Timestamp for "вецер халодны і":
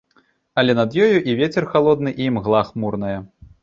1.43-2.29